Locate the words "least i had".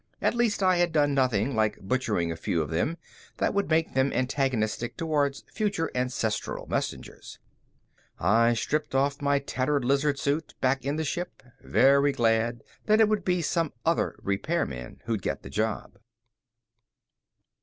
0.33-0.91